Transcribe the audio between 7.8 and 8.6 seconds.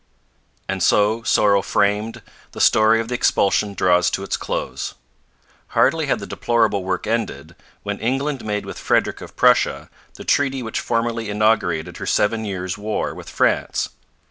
when England